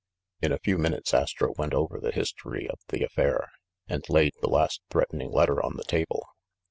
[0.41, 3.51] In a few minutes Astro went over the history of the affair,
[3.87, 6.25] and laid the last threatening letter on the table.